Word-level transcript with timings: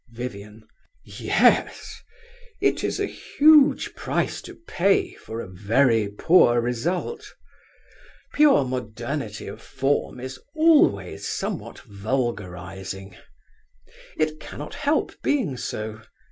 VIVIAN. 0.09 0.67
Yes. 1.03 2.01
It 2.59 2.83
is 2.83 2.99
a 2.99 3.05
huge 3.05 3.93
price 3.93 4.41
to 4.41 4.55
pay 4.55 5.13
for 5.13 5.39
a 5.39 5.47
very 5.47 6.07
poor 6.09 6.59
result. 6.59 7.35
Pure 8.33 8.65
modernity 8.65 9.45
of 9.45 9.61
form 9.61 10.19
is 10.19 10.39
always 10.55 11.27
somewhat 11.27 11.81
vulgarising. 11.81 13.15
It 14.17 14.39
cannot 14.39 14.73
help 14.73 15.21
being 15.21 15.55
so. 15.55 16.01